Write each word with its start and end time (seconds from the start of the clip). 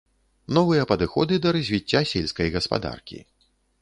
Новыя 0.57 0.85
падыходы 0.91 1.37
да 1.43 1.53
развіцця 1.57 2.01
сельскай 2.13 2.47
гаспадаркі. 2.57 3.19